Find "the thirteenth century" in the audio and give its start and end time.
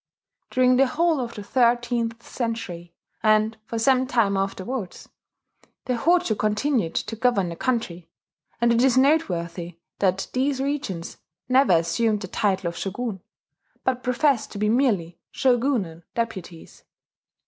1.35-2.95